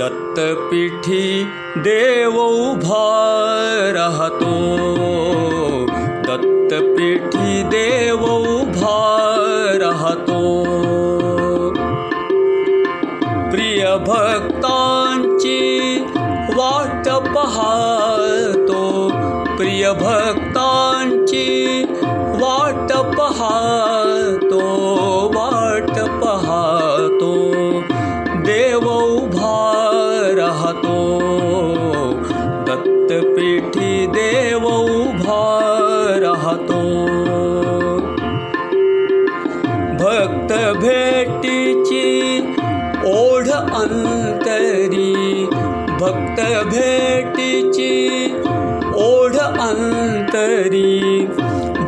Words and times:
दत्तपीठी 0.00 1.46
देव 1.76 2.74
भारहतो। 2.74 4.54
दत्तपीठी 6.28 7.62
देव 7.62 8.64
भारहतो। 8.64 10.40
भक्तांची 13.96 16.04
वाट 16.56 17.08
पहातो। 17.08 19.08
भक्तांची 19.92 21.84
वाट 22.14 22.92
पहातो 22.92 23.89
भक्त 40.00 40.52
भेटीची 40.52 42.40
ओढ 43.04 43.48
अंतरी. 43.48 45.46
भक्त 46.00 46.40
भेटीची 46.64 48.08
ओढ 48.94 49.36
अंतरी. 49.36 51.26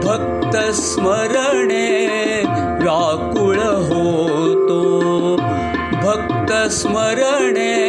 भक्त 0.05 0.57
स्मरणे 0.57 2.07
व्याकुळ 2.81 3.57
होतो. 3.57 4.91
भक्त 6.03 6.71
स्मरणे 6.71 7.82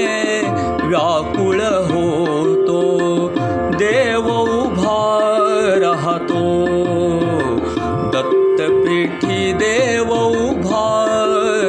देव 9.64 10.10
उभा 10.12 10.88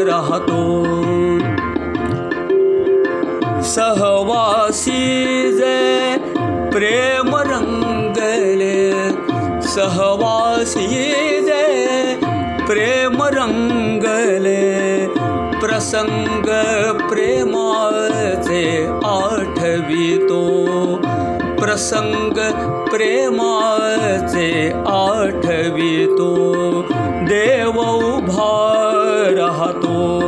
राहतो 0.08 0.62
सहवासी 3.62 5.02
जे 5.52 5.76
प्रेम 6.72 7.36
रंगले 7.36 8.78
सहवासी 9.62 10.86
जे 11.40 11.62
प्रेम 12.66 13.22
रंगले 13.22 14.62
प्रसंग 15.60 16.46
प्रेमाचे 17.10 18.64
आठवितो। 19.04 20.42
प्रसंग 21.60 22.38
प्रेमाचे 22.90 24.50
आठवितो 24.86 25.43
देव 27.64 27.80
उभा 27.80 29.26
राहतो 29.30 30.20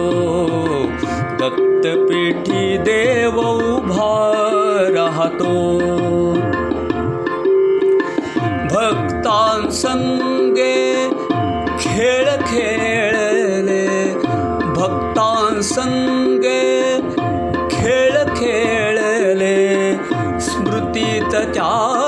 दत्तपीठी 1.41 2.77
देव 2.77 3.39
उभा 3.39 4.35
राहतो 4.89 5.55
भक्तांसंगे 8.71 11.11
खेळ 11.81 12.25
खेळले। 12.25 14.17
भक्तांसंगे 14.67 17.01
खेळ 17.71 18.11
खेळले। 18.11 19.95
स्मृतीत 20.41 21.33
त्याच्या 21.33 22.06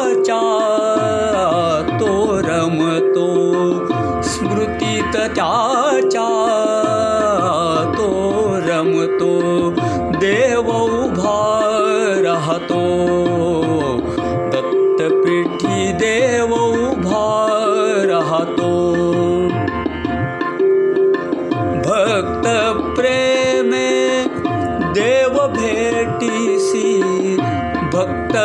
तो 7.97 8.11
रमतो 8.55 9.71
देव 10.19 10.69
उभा 10.69 11.65
राहतो। 12.19 13.07
दत्तपीठी 14.53 15.93
देव 15.93 16.53
उभा 16.55 17.47
राहतो। 18.05 18.95
भक्त 21.79 22.49
प्रेमे 22.97 24.25
देव 24.95 25.31
भेटीसी। 25.31 27.03
भक्त 27.93 28.37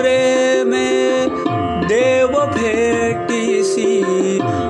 प्रेमे 0.00 1.12
देव 1.92 2.28
भेटीसी 2.28 4.04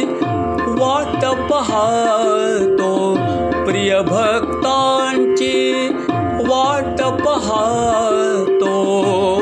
वाट 6.49 7.01
पहातो 7.01 8.73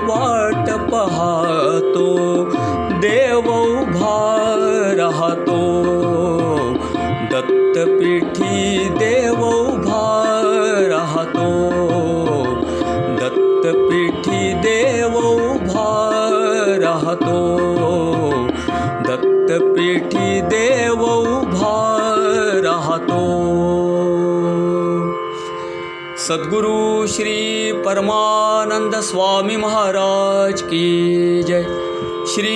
वाट 0.03 0.91
पहातो 0.91 2.11
देव 2.97 3.49
उभा 3.49 4.45
राहतो। 4.97 5.83
दत्तपीठी 7.31 8.89
देव 8.89 9.43
उभा 9.43 10.31
राहतो। 10.89 11.69
दत्तपीठी 13.15 14.53
देव 14.53 15.15
उभा 15.15 16.09
राहतो। 16.81 17.57
दत्तपीठी 19.07 20.41
देव 20.41 20.90
सद्गुरु 26.21 27.07
श्री 27.07 27.71
परमानंद 27.85 28.95
स्वामी 28.95 29.55
महाराज 29.57 30.61
की 30.61 31.43
जय। 31.43 31.63
श्री 32.33 32.51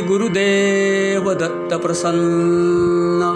गुरुदेव 0.00 1.32
दत्त 1.34 1.74
प्रसन्न 1.74 3.28